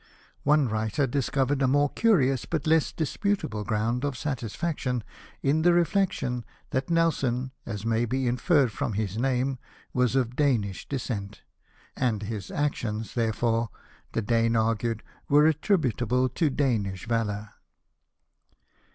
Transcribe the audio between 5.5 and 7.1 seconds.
the reflection that